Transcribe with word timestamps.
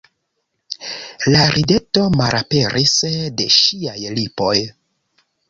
La 1.35 1.43
rideto 1.55 2.05
malaperis 2.21 2.97
de 3.43 3.49
ŝiaj 3.59 3.97
lipoj. 4.19 4.57